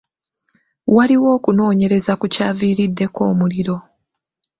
Waliwo 0.95 1.27
okunoonyereza 1.37 2.13
ku 2.19 2.25
kyaviiriddeko 2.33 3.19
omuliro. 3.31 3.75